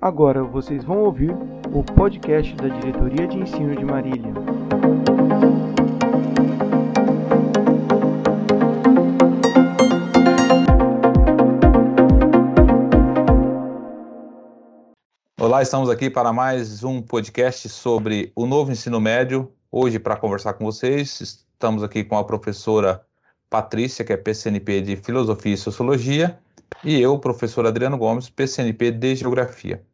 [0.00, 1.32] Agora vocês vão ouvir
[1.72, 4.32] o podcast da Diretoria de Ensino de Marília.
[15.40, 19.52] Olá, estamos aqui para mais um podcast sobre o novo ensino médio.
[19.68, 23.04] Hoje, para conversar com vocês, estamos aqui com a professora
[23.50, 26.38] Patrícia, que é PCNP de Filosofia e Sociologia,
[26.84, 29.87] e eu, professor Adriano Gomes, PCNP de Geografia.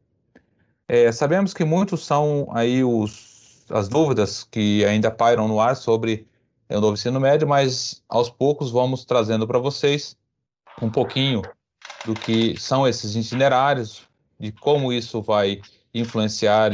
[0.87, 6.27] É, sabemos que muitos são aí os, as dúvidas que ainda pairam no ar sobre
[6.69, 10.17] o novo ensino médio, mas aos poucos vamos trazendo para vocês
[10.81, 11.43] um pouquinho
[12.05, 14.03] do que são esses itinerários,
[14.39, 15.61] de como isso vai
[15.95, 16.71] influenciar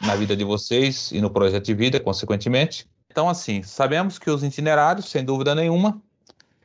[0.00, 2.86] na vida de vocês e no projeto de vida, consequentemente.
[3.10, 6.02] Então, assim, sabemos que os itinerários, sem dúvida nenhuma,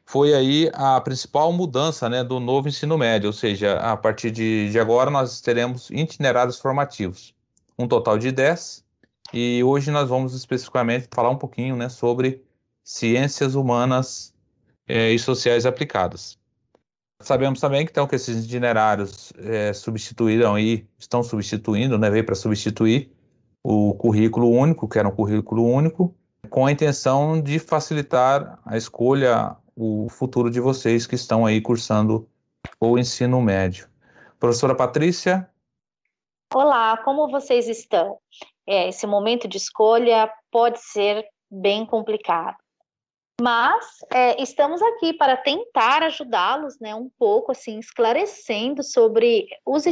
[0.09, 4.71] foi aí a principal mudança né, do novo ensino médio, ou seja, a partir de,
[4.71, 7.35] de agora nós teremos itinerários formativos,
[7.77, 8.83] um total de 10,
[9.31, 12.43] e hoje nós vamos especificamente falar um pouquinho né, sobre
[12.83, 14.33] ciências humanas
[14.87, 16.39] eh, e sociais aplicadas.
[17.21, 22.33] Sabemos também que, então, que esses itinerários eh, substituíram e estão substituindo, né, veio para
[22.33, 23.11] substituir
[23.63, 26.15] o currículo único, que era um currículo único,
[26.49, 32.27] com a intenção de facilitar a escolha o futuro de vocês que estão aí cursando
[32.81, 33.87] o ensino médio.
[34.37, 35.49] Professora Patrícia?
[36.53, 38.19] Olá, como vocês estão?
[38.67, 42.57] É, esse momento de escolha pode ser bem complicado.
[43.41, 49.85] Mas é, estamos aqui para tentar ajudá-los, né, um pouco assim, esclarecendo sobre os,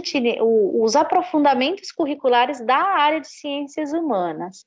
[0.73, 4.65] os aprofundamentos curriculares da área de ciências humanas.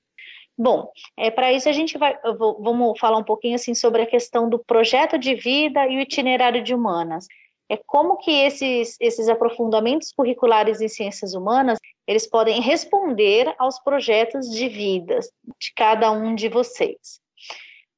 [0.62, 4.06] Bom, é, para isso a gente vai, vou, vamos falar um pouquinho assim sobre a
[4.06, 7.26] questão do projeto de vida e o itinerário de humanas.
[7.66, 14.50] É como que esses, esses aprofundamentos curriculares em ciências humanas, eles podem responder aos projetos
[14.50, 15.18] de vida
[15.58, 17.22] de cada um de vocês.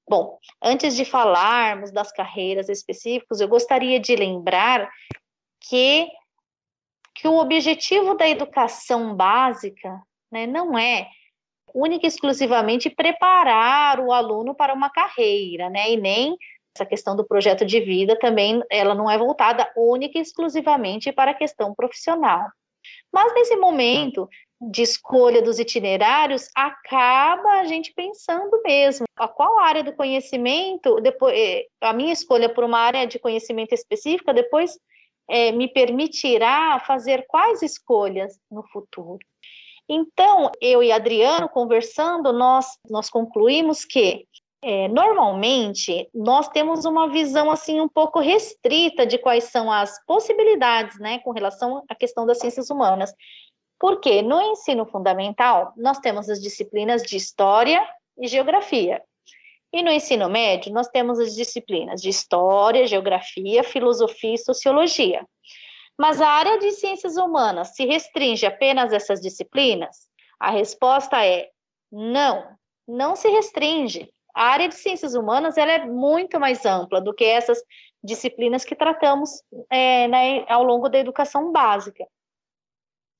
[0.09, 4.89] Bom, antes de falarmos das carreiras específicas, eu gostaria de lembrar
[5.69, 6.06] que,
[7.12, 10.00] que o objetivo da educação básica
[10.31, 11.09] né, não é
[11.75, 15.93] única e exclusivamente preparar o aluno para uma carreira, né?
[15.93, 16.37] E nem
[16.75, 21.32] essa questão do projeto de vida também, ela não é voltada única e exclusivamente para
[21.32, 22.49] a questão profissional.
[23.12, 24.28] Mas nesse momento
[24.61, 31.37] de escolha dos itinerários, acaba a gente pensando mesmo a qual área do conhecimento, depois,
[31.37, 34.78] eh, a minha escolha por uma área de conhecimento específica, depois
[35.28, 39.19] é, me permitirá fazer quais escolhas no futuro.
[39.88, 44.26] Então, eu e Adriano conversando, nós, nós concluímos que
[44.65, 51.00] é, normalmente nós temos uma visão assim um pouco restrita de quais são as possibilidades,
[51.00, 53.12] né, com relação à questão das ciências humanas.
[53.78, 57.84] Porque no ensino fundamental nós temos as disciplinas de história
[58.16, 59.03] e geografia.
[59.72, 65.26] E no ensino médio nós temos as disciplinas de história, geografia, filosofia e sociologia.
[65.99, 70.09] Mas a área de ciências humanas se restringe apenas a essas disciplinas?
[70.39, 71.51] A resposta é
[71.91, 72.57] não,
[72.89, 74.13] não se restringe.
[74.35, 77.63] A área de ciências humanas ela é muito mais ampla do que essas
[78.03, 82.05] disciplinas que tratamos é, né, ao longo da educação básica.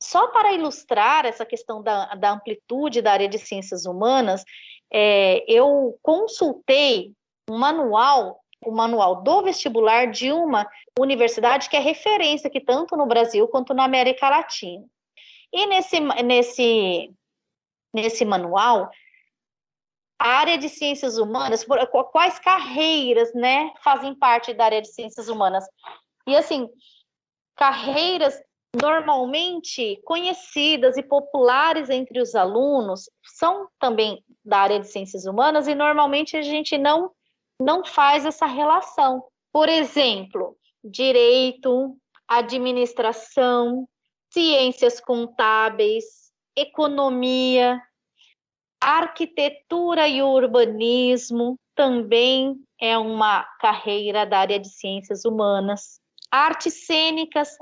[0.03, 4.45] Só para ilustrar essa questão da, da amplitude da área de ciências humanas,
[4.93, 7.13] é, eu consultei
[7.49, 10.69] um manual o manual do vestibular de uma
[10.99, 14.85] universidade que é referência aqui tanto no Brasil quanto na América Latina.
[15.53, 17.15] E nesse, nesse,
[17.93, 18.91] nesse manual,
[20.19, 21.67] a área de ciências humanas,
[22.13, 25.65] quais carreiras, né, fazem parte da área de ciências humanas?
[26.27, 26.69] E assim,
[27.57, 28.41] carreiras
[28.81, 35.75] normalmente conhecidas e populares entre os alunos são também da área de ciências humanas e
[35.75, 37.11] normalmente a gente não
[37.61, 39.25] não faz essa relação.
[39.53, 41.97] Por exemplo, direito,
[42.27, 43.87] administração,
[44.33, 46.05] ciências contábeis,
[46.57, 47.81] economia,
[48.81, 56.01] arquitetura e urbanismo também é uma carreira da área de ciências humanas.
[56.31, 57.57] Artes cênicas,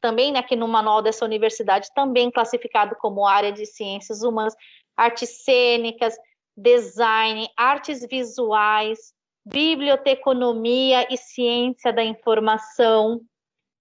[0.00, 4.54] também aqui no manual dessa universidade, também classificado como área de ciências humanas.
[4.96, 6.16] Artes cênicas,
[6.56, 9.12] design, artes visuais,
[9.46, 13.20] biblioteconomia e ciência da informação,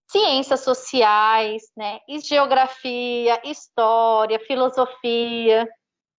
[0.07, 5.67] ciências sociais, né, e geografia, história, filosofia,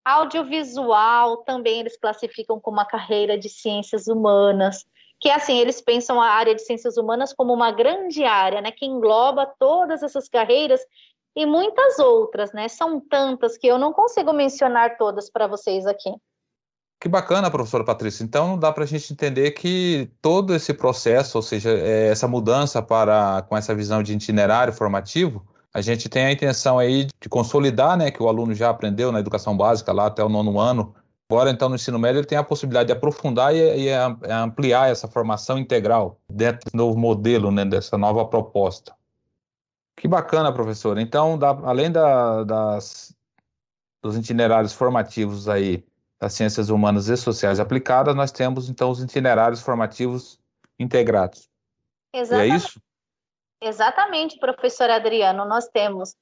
[0.04, 4.84] audiovisual, também eles classificam como uma carreira de ciências humanas,
[5.20, 8.84] que assim, eles pensam a área de ciências humanas como uma grande área, né, que
[8.84, 10.80] engloba todas essas carreiras
[11.36, 12.66] e muitas outras, né?
[12.66, 16.10] São tantas que eu não consigo mencionar todas para vocês aqui.
[16.98, 18.24] Que bacana, professora Patrícia.
[18.24, 22.82] Então, dá para a gente entender que todo esse processo, ou seja, é, essa mudança
[22.82, 27.98] para com essa visão de itinerário formativo, a gente tem a intenção aí de consolidar,
[27.98, 30.94] né, que o aluno já aprendeu na educação básica lá até o nono ano.
[31.28, 33.92] Agora, então, no ensino médio, ele tem a possibilidade de aprofundar e, e
[34.30, 38.94] ampliar essa formação integral dentro desse novo modelo, né, dessa nova proposta.
[39.98, 40.96] Que bacana, professor.
[40.98, 43.14] Então, da, além da, das,
[44.02, 45.84] dos itinerários formativos aí
[46.20, 50.38] das ciências humanas e sociais aplicadas, nós temos então os itinerários formativos
[50.78, 51.48] integrados.
[52.12, 52.48] Exatamente.
[52.48, 52.80] E é isso?
[53.60, 55.44] Exatamente, professor Adriano.
[55.44, 56.14] Nós temos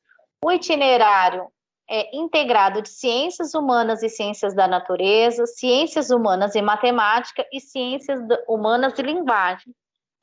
[0.44, 1.48] o itinerário
[1.88, 8.20] é, integrado de ciências humanas e ciências da natureza, ciências humanas e matemática e ciências
[8.48, 9.74] humanas e linguagem.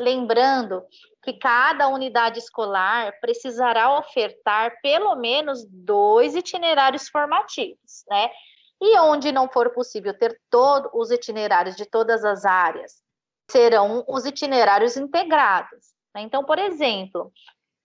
[0.02, 0.84] Lembrando
[1.24, 8.32] que cada unidade escolar precisará ofertar pelo menos dois itinerários formativos, né?
[8.82, 13.04] E onde não for possível ter todos os itinerários de todas as áreas,
[13.50, 15.94] serão os itinerários integrados.
[16.16, 16.22] Né?
[16.22, 17.32] Então, por exemplo,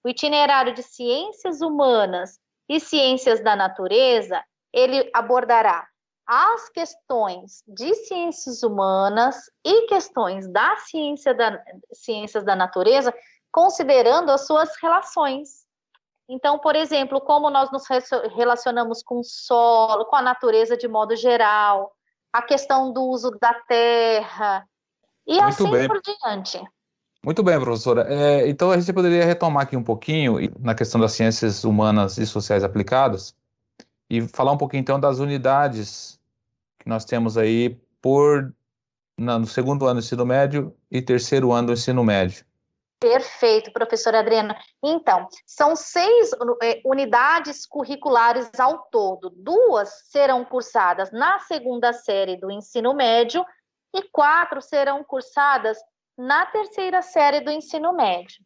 [0.04, 2.38] o itinerário de ciências humanas
[2.68, 5.86] e ciências da natureza, ele abordará
[6.26, 11.62] as questões de ciências humanas e questões da ciência da
[11.92, 13.14] ciências da natureza,
[13.52, 15.65] considerando as suas relações.
[16.28, 17.84] Então, por exemplo, como nós nos
[18.34, 21.92] relacionamos com o solo, com a natureza de modo geral,
[22.32, 24.66] a questão do uso da terra,
[25.26, 25.88] e Muito assim bem.
[25.88, 26.62] por diante.
[27.24, 28.06] Muito bem, professora.
[28.08, 32.26] É, então, a gente poderia retomar aqui um pouquinho na questão das ciências humanas e
[32.26, 33.34] sociais aplicadas
[34.08, 36.20] e falar um pouquinho, então, das unidades
[36.78, 38.54] que nós temos aí por
[39.18, 42.44] no segundo ano do ensino médio e terceiro ano do ensino médio.
[43.08, 44.58] Perfeito, professora Adriana.
[44.82, 49.30] Então, são seis é, unidades curriculares ao todo.
[49.30, 53.46] Duas serão cursadas na segunda série do ensino médio
[53.94, 55.78] e quatro serão cursadas
[56.18, 58.44] na terceira série do ensino médio.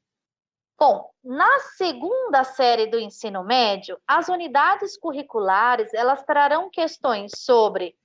[0.79, 7.97] Bom, na segunda série do ensino médio, as unidades curriculares elas trarão questões sobre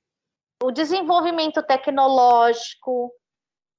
[0.64, 3.12] o desenvolvimento tecnológico,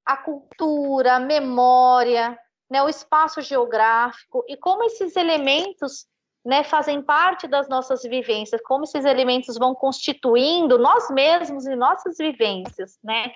[0.04, 2.38] a cultura, a memória,
[2.70, 6.06] né, o espaço geográfico e como esses elementos
[6.44, 12.16] né, fazem parte das nossas vivências, como esses elementos vão constituindo nós mesmos e nossas
[12.18, 13.32] vivências, né?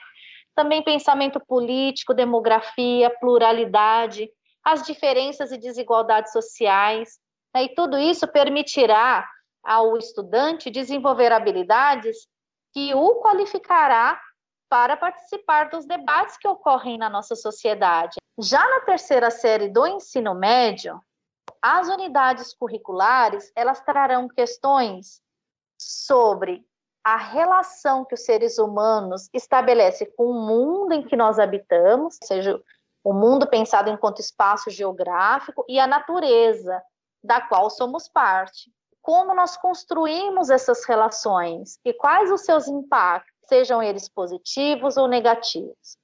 [0.55, 4.31] Também pensamento político, demografia, pluralidade,
[4.65, 7.19] as diferenças e desigualdades sociais,
[7.55, 9.29] né, e tudo isso permitirá
[9.62, 12.17] ao estudante desenvolver habilidades
[12.73, 14.21] que o qualificará
[14.69, 18.19] para participar dos debates que ocorrem na nossa sociedade.
[18.43, 20.99] Já na terceira série do ensino médio,
[21.61, 25.21] as unidades curriculares, elas trarão questões
[25.79, 26.65] sobre
[27.05, 32.27] a relação que os seres humanos estabelecem com o mundo em que nós habitamos, ou
[32.27, 32.63] seja,
[33.05, 36.83] o mundo pensado enquanto espaço geográfico e a natureza
[37.23, 38.73] da qual somos parte.
[39.03, 46.00] Como nós construímos essas relações e quais os seus impactos sejam eles positivos ou negativos.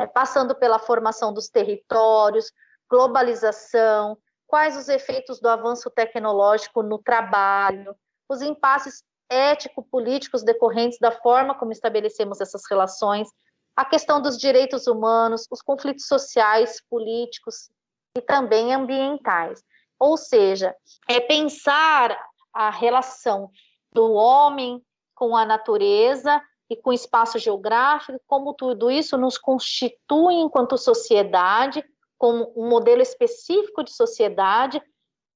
[0.00, 2.52] É, passando pela formação dos territórios,
[2.88, 4.16] globalização,
[4.46, 7.94] quais os efeitos do avanço tecnológico no trabalho,
[8.28, 13.28] os impasses ético-políticos decorrentes da forma como estabelecemos essas relações,
[13.76, 17.70] a questão dos direitos humanos, os conflitos sociais, políticos
[18.16, 19.62] e também ambientais.
[19.98, 20.74] Ou seja,
[21.08, 22.18] é pensar
[22.52, 23.50] a relação
[23.92, 24.82] do homem
[25.14, 31.84] com a natureza e com espaço geográfico, como tudo isso nos constitui enquanto sociedade,
[32.18, 34.82] como um modelo específico de sociedade,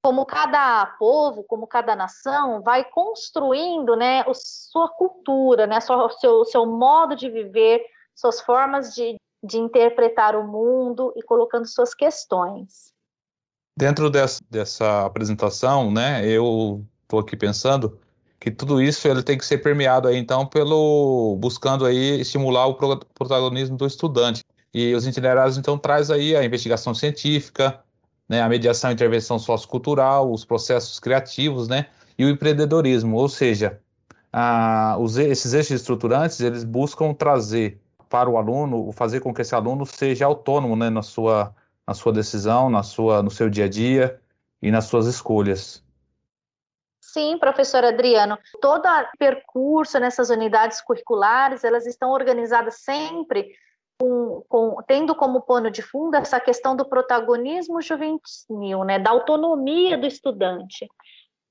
[0.05, 6.45] como cada povo, como cada nação vai construindo, né, a sua cultura, né, o seu,
[6.45, 7.85] seu modo de viver,
[8.15, 12.93] suas formas de, de interpretar o mundo e colocando suas questões.
[13.79, 17.99] Dentro dessa, dessa apresentação, né, eu estou aqui pensando
[18.43, 22.75] que tudo isso ele tem que ser permeado aí então pelo buscando aí estimular o
[22.75, 24.43] protagonismo do estudante.
[24.75, 27.79] E os itinerários então traz aí a investigação científica
[28.29, 31.87] né a mediação e intervenção sociocultural os processos criativos né
[32.19, 33.17] e o empreendedorismo.
[33.17, 33.79] Ou seja
[34.33, 37.81] a, os, esses eixos estruturantes eles buscam trazer
[38.11, 41.55] para o aluno fazer com que esse aluno seja autônomo né na sua
[41.87, 44.21] na sua decisão na sua no seu dia a dia
[44.61, 45.81] e nas suas escolhas
[47.13, 48.39] Sim, professor Adriano.
[48.61, 53.55] Todo o percurso nessas unidades curriculares, elas estão organizadas sempre
[54.01, 59.99] com, com, tendo como pano de fundo essa questão do protagonismo juvenil, né, da autonomia
[59.99, 60.89] do estudante.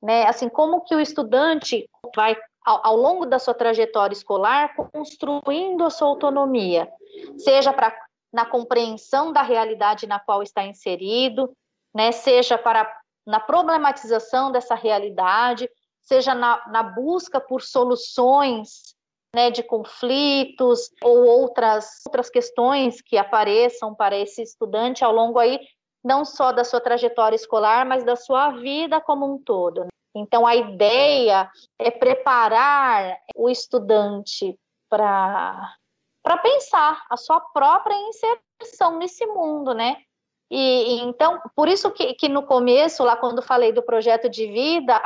[0.02, 0.26] né?
[0.26, 5.92] Assim, como que o estudante vai ao, ao longo da sua trajetória escolar construindo a
[5.92, 6.92] sua autonomia,
[7.38, 7.96] seja para
[8.34, 11.52] na compreensão da realidade na qual está inserido,
[11.94, 12.12] né?
[12.14, 15.70] Seja para na problematização dessa realidade,
[16.02, 18.96] seja na, na busca por soluções
[19.36, 25.60] né, de conflitos ou outras, outras questões que apareçam para esse estudante ao longo aí,
[26.04, 29.82] não só da sua trajetória escolar, mas da sua vida como um todo.
[29.82, 29.90] Né?
[30.16, 31.50] Então, a ideia
[31.80, 34.58] é preparar o estudante
[34.90, 35.74] para
[36.44, 40.04] pensar a sua própria inserção nesse mundo, né?
[40.54, 45.02] E, então, por isso que, que, no começo, lá quando falei do projeto de vida,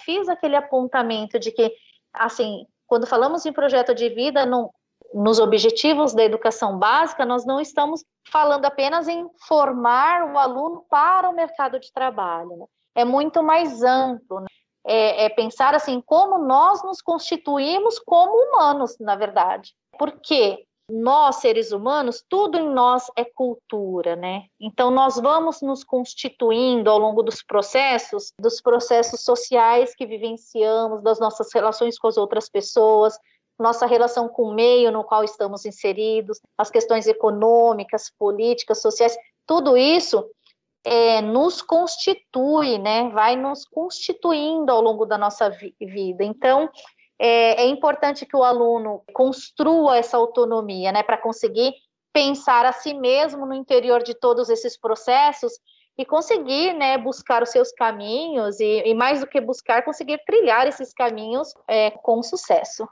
[0.00, 1.70] fiz aquele apontamento de que,
[2.14, 4.72] assim, quando falamos em projeto de vida, no,
[5.12, 11.28] nos objetivos da educação básica, nós não estamos falando apenas em formar o aluno para
[11.28, 12.56] o mercado de trabalho.
[12.56, 12.64] Né?
[12.94, 14.40] É muito mais amplo.
[14.40, 14.46] Né?
[14.86, 19.74] É, é pensar assim como nós nos constituímos como humanos, na verdade.
[19.98, 20.64] Por quê?
[20.88, 24.44] Nós, seres humanos, tudo em nós é cultura, né?
[24.60, 31.18] Então, nós vamos nos constituindo ao longo dos processos, dos processos sociais que vivenciamos, das
[31.18, 33.18] nossas relações com as outras pessoas,
[33.58, 39.16] nossa relação com o meio no qual estamos inseridos, as questões econômicas, políticas, sociais,
[39.46, 40.24] tudo isso
[40.84, 43.08] é, nos constitui, né?
[43.10, 46.22] Vai nos constituindo ao longo da nossa vi vida.
[46.22, 46.70] Então,
[47.18, 51.72] é, é importante que o aluno construa essa autonomia, né, para conseguir
[52.12, 55.52] pensar a si mesmo no interior de todos esses processos
[55.98, 60.66] e conseguir, né, buscar os seus caminhos e, e mais do que buscar, conseguir trilhar
[60.66, 62.86] esses caminhos é, com sucesso.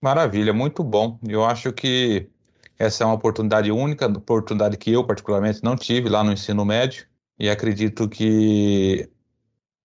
[0.00, 1.18] Maravilha, muito bom.
[1.26, 2.30] Eu acho que
[2.78, 7.06] essa é uma oportunidade única, oportunidade que eu particularmente não tive lá no ensino médio
[7.38, 9.10] e acredito que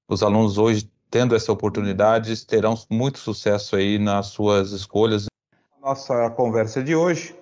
[0.08, 5.28] os alunos hoje tendo essa oportunidade, terão muito sucesso aí nas suas escolhas.
[5.80, 7.36] Nossa conversa de hoje,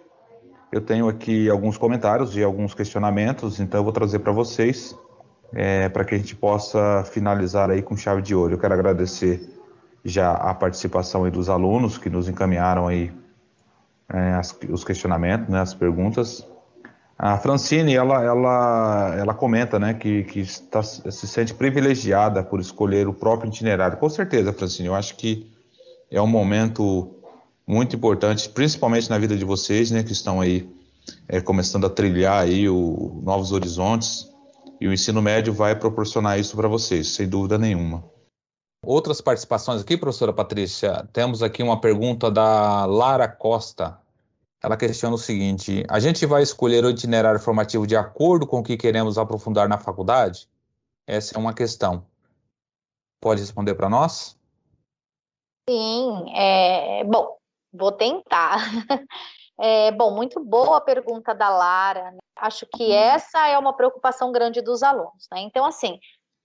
[0.73, 4.93] eu tenho aqui alguns comentários e alguns questionamentos, então eu vou trazer para vocês,
[5.53, 8.55] é, para que a gente possa finalizar aí com chave de ouro.
[8.55, 9.41] Eu quero agradecer
[10.03, 13.09] já a participação dos alunos que nos encaminharam aí
[14.13, 16.45] é, as, os questionamentos, né, as perguntas.
[17.23, 23.07] A Francine, ela, ela, ela comenta, né, que, que está, se sente privilegiada por escolher
[23.07, 23.95] o próprio itinerário.
[23.99, 25.47] Com certeza, Francine, eu acho que
[26.09, 27.13] é um momento
[27.67, 30.67] muito importante, principalmente na vida de vocês, né, que estão aí
[31.27, 34.27] é, começando a trilhar aí o, novos horizontes,
[34.79, 38.03] e o ensino médio vai proporcionar isso para vocês, sem dúvida nenhuma.
[38.83, 44.00] Outras participações aqui, professora Patrícia, temos aqui uma pergunta da Lara Costa
[44.63, 48.63] ela questiona o seguinte: a gente vai escolher o itinerário formativo de acordo com o
[48.63, 50.47] que queremos aprofundar na faculdade?
[51.07, 52.05] Essa é uma questão.
[53.19, 54.37] Pode responder para nós?
[55.69, 57.37] Sim, é, bom,
[57.73, 58.57] vou tentar.
[59.63, 62.09] É, bom, muito boa a pergunta da Lara.
[62.09, 62.17] Né?
[62.35, 62.93] Acho que uhum.
[62.93, 65.27] essa é uma preocupação grande dos alunos.
[65.31, 65.41] Né?
[65.41, 65.99] Então, assim,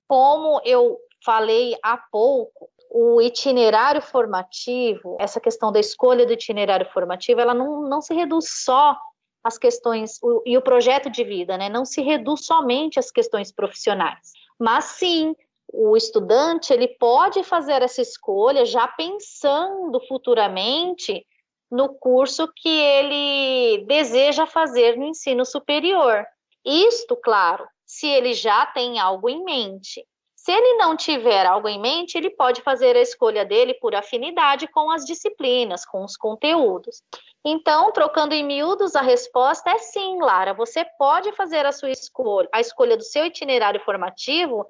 [0.06, 7.38] como eu falei há pouco, o itinerário formativo, essa questão da escolha do itinerário formativo,
[7.38, 8.96] ela não, não se reduz só
[9.44, 13.52] às questões, o, e o projeto de vida, né, não se reduz somente às questões
[13.52, 15.36] profissionais, mas sim,
[15.70, 21.26] o estudante, ele pode fazer essa escolha já pensando futuramente
[21.70, 26.24] no curso que ele deseja fazer no ensino superior.
[26.64, 30.02] Isto, claro, se ele já tem algo em mente.
[30.46, 34.68] Se ele não tiver algo em mente, ele pode fazer a escolha dele por afinidade
[34.68, 37.02] com as disciplinas, com os conteúdos.
[37.44, 40.54] Então, trocando em miúdos, a resposta é sim, Lara.
[40.54, 44.64] Você pode fazer a sua escolha, a escolha do seu itinerário formativo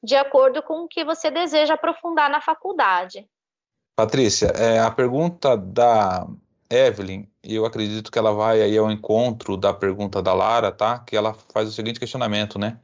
[0.00, 3.26] de acordo com o que você deseja aprofundar na faculdade.
[3.96, 6.24] Patrícia, é, a pergunta da
[6.70, 11.00] Evelyn, eu acredito que ela vai aí ao encontro da pergunta da Lara, tá?
[11.00, 12.78] Que ela faz o seguinte questionamento, né?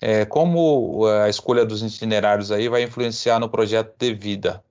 [0.00, 4.62] É, como a escolha dos itinerários aí vai influenciar no projeto de vida?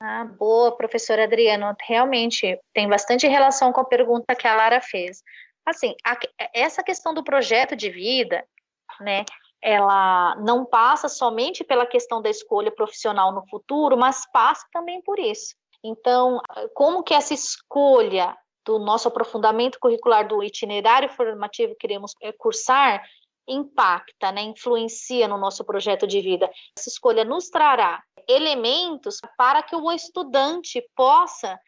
[0.00, 1.74] Ah, boa, professora Adriano.
[1.86, 5.22] Realmente tem bastante relação com a pergunta que a Lara fez.
[5.64, 6.18] Assim, a,
[6.52, 8.44] essa questão do projeto de vida,
[9.00, 9.24] né,
[9.62, 15.20] ela não passa somente pela questão da escolha profissional no futuro, mas passa também por
[15.20, 15.54] isso.
[15.84, 16.40] Então,
[16.74, 23.04] como que essa escolha do nosso aprofundamento curricular do itinerário formativo que queremos é, cursar
[23.48, 26.50] impacta, né, influencia no nosso projeto de vida.
[26.78, 31.58] Essa escolha nos trará elementos para que o estudante possa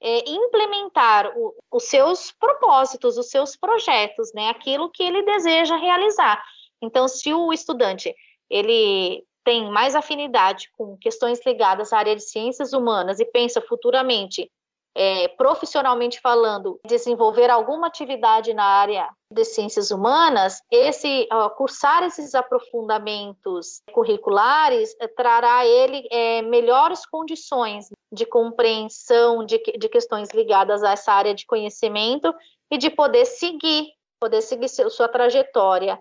[0.00, 6.42] é, implementar o, os seus propósitos, os seus projetos, né, aquilo que ele deseja realizar.
[6.82, 8.14] Então, se o estudante
[8.50, 14.50] ele tem mais afinidade com questões ligadas à área de ciências humanas e pensa futuramente,
[14.94, 22.34] é, profissionalmente falando, desenvolver alguma atividade na área de ciências humanas, esse uh, cursar esses
[22.34, 30.82] aprofundamentos curriculares uh, trará a ele é, melhores condições de compreensão de, de questões ligadas
[30.82, 32.34] a essa área de conhecimento
[32.70, 33.88] e de poder seguir,
[34.20, 35.98] poder seguir seu, sua trajetória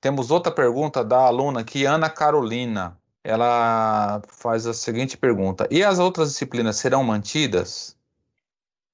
[0.00, 2.96] temos outra pergunta da aluna aqui, Ana Carolina.
[3.22, 7.96] Ela faz a seguinte pergunta: E as outras disciplinas serão mantidas?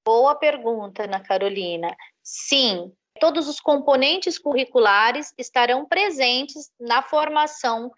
[0.04, 1.94] Boa pergunta, Ana Carolina.
[2.22, 7.90] Sim, todos os componentes curriculares estarão presentes na formação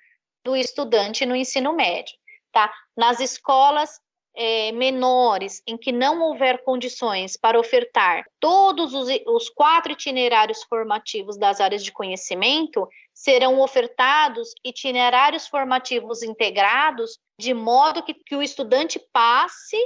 [0.44, 2.14] do estudante no ensino médio,
[2.52, 2.72] tá?
[2.96, 4.00] Nas escolas
[4.40, 11.36] é, menores em que não houver condições para ofertar todos os, os quatro itinerários formativos
[11.36, 19.00] das áreas de conhecimento, serão ofertados itinerários formativos integrados, de modo que, que o estudante
[19.12, 19.76] passe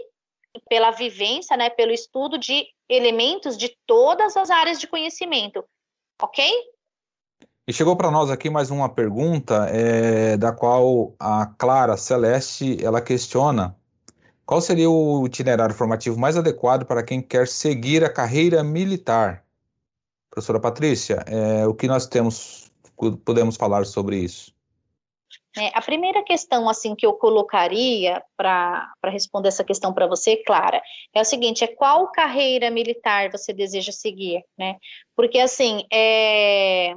[0.68, 5.64] pela vivência, né, pelo estudo de elementos de todas as áreas de conhecimento,
[6.20, 6.44] ok?
[7.66, 13.00] E chegou para nós aqui mais uma pergunta, é, da qual a Clara Celeste ela
[13.00, 13.74] questiona
[14.52, 19.42] qual seria o itinerário formativo mais adequado para quem quer seguir a carreira militar?
[20.28, 22.70] Professora Patrícia, é, o que nós temos,
[23.24, 24.54] podemos falar sobre isso?
[25.56, 30.82] É, a primeira questão assim que eu colocaria para responder essa questão para você, Clara,
[31.14, 34.76] é o seguinte: é qual carreira militar você deseja seguir, né?
[35.16, 36.94] Porque assim, é,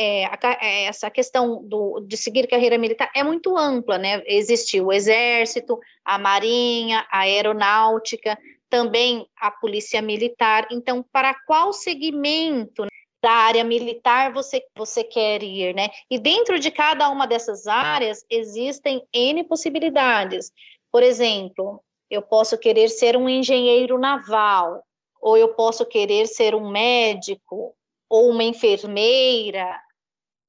[0.00, 0.30] é,
[0.60, 4.22] é, essa questão do, de seguir carreira militar é muito ampla, né?
[4.26, 8.38] Existe o exército, a marinha, a aeronáutica,
[8.68, 10.66] também a polícia militar.
[10.70, 12.86] Então, para qual segmento
[13.22, 15.88] da área militar você, você quer ir, né?
[16.10, 20.50] E dentro de cada uma dessas áreas existem N possibilidades.
[20.90, 24.82] Por exemplo, eu posso querer ser um engenheiro naval,
[25.20, 27.74] ou eu posso querer ser um médico,
[28.08, 29.78] ou uma enfermeira,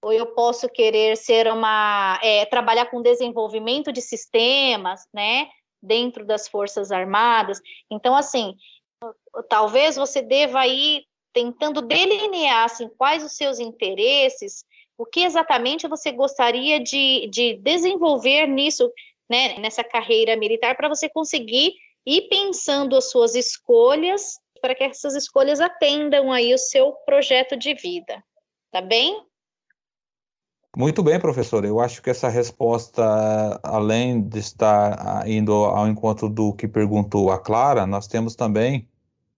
[0.02, 5.48] ou eu posso querer ser uma é, trabalhar com desenvolvimento de sistemas, né,
[5.82, 7.62] dentro das forças armadas.
[7.90, 8.56] Então, assim,
[9.48, 14.66] talvez você deva ir tentando delinear assim, quais os seus interesses,
[14.98, 18.92] o que exatamente você gostaria de, de desenvolver nisso,
[19.30, 21.74] né, nessa carreira militar, para você conseguir
[22.06, 27.74] ir pensando as suas escolhas, para que essas escolhas atendam aí o seu projeto de
[27.74, 28.24] vida,
[28.72, 29.26] tá bem?
[30.76, 31.66] Muito bem, professor.
[31.66, 33.04] Eu acho que essa resposta,
[33.62, 38.88] além de estar indo ao encontro do que perguntou a Clara, nós temos também,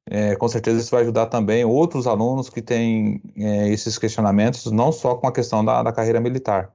[0.06, 4.91] é, com certeza isso vai ajudar também outros alunos que têm é, esses questionamentos, não
[4.91, 6.72] só com a questão da, da, carreira militar,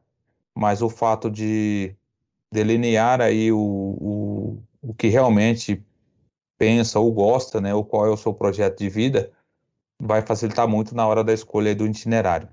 [0.55, 1.95] mas o fato de
[2.53, 5.85] delinear aí o, o, o que realmente
[6.59, 9.31] pensa ou gosta, né, ou qual é o seu projeto de vida,
[10.01, 12.49] vai facilitar muito na hora da escolha do itinerário.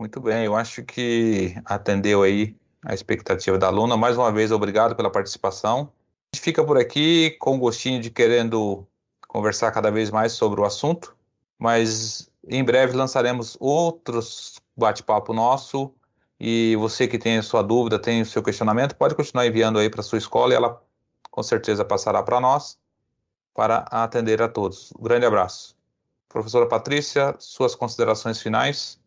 [0.00, 3.98] Muito bem, eu acho que atendeu aí a expectativa da aluna.
[3.98, 5.92] Mais uma vez, obrigado pela participação.
[6.32, 8.86] A gente fica por aqui com gostinho de querendo
[9.28, 11.14] conversar cada vez mais sobre o assunto,
[11.58, 15.92] mas em breve lançaremos outros bate-papo nosso
[16.40, 19.90] e você que tem a sua dúvida, tem o seu questionamento, pode continuar enviando aí
[19.90, 20.82] para sua escola e ela
[21.30, 22.78] com certeza passará para nós
[23.52, 24.94] para atender a todos.
[24.98, 25.76] Um grande abraço.
[26.26, 28.99] Professora Patrícia, suas considerações finais.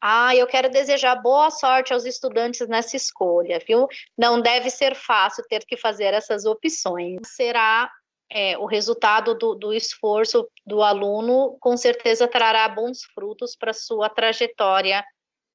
[0.00, 3.86] Ah, eu quero desejar boa sorte aos estudantes nessa escolha, viu?
[4.16, 7.18] Não deve ser fácil ter que fazer essas opções.
[7.24, 7.90] Será
[8.30, 14.08] é, o resultado do, do, esforço do aluno, com certeza trará bons frutos para sua
[14.08, 15.04] trajetória,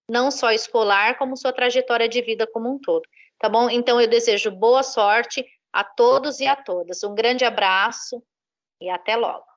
[0.08, 3.04] não só escolar, como sua trajetória de vida como um todo.
[3.40, 3.70] Tá bom?
[3.70, 7.04] Então, eu desejo boa sorte a todos e a todas.
[7.04, 8.22] Um grande abraço
[8.80, 9.55] e até logo.